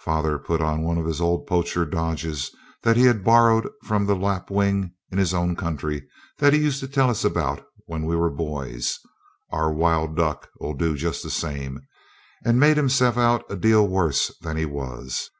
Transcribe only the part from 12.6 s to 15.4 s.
made himself out a deal worse than he was.